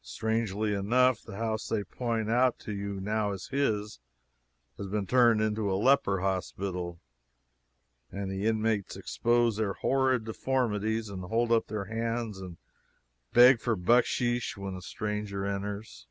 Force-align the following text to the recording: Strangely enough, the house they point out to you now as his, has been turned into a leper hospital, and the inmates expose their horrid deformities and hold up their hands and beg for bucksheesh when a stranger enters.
Strangely 0.00 0.72
enough, 0.72 1.20
the 1.20 1.36
house 1.36 1.68
they 1.68 1.84
point 1.84 2.30
out 2.30 2.58
to 2.60 2.72
you 2.72 2.98
now 2.98 3.30
as 3.32 3.48
his, 3.48 4.00
has 4.78 4.86
been 4.86 5.06
turned 5.06 5.42
into 5.42 5.70
a 5.70 5.76
leper 5.76 6.20
hospital, 6.20 6.98
and 8.10 8.30
the 8.30 8.46
inmates 8.46 8.96
expose 8.96 9.56
their 9.58 9.74
horrid 9.74 10.24
deformities 10.24 11.10
and 11.10 11.24
hold 11.24 11.52
up 11.52 11.66
their 11.66 11.84
hands 11.84 12.38
and 12.38 12.56
beg 13.34 13.60
for 13.60 13.76
bucksheesh 13.76 14.56
when 14.56 14.74
a 14.74 14.80
stranger 14.80 15.44
enters. 15.44 16.06